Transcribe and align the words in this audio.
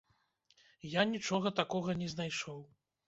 Я 0.99 1.05
нічога 1.11 1.51
такога 1.63 1.97
не 2.01 2.09
знайшоў. 2.15 2.59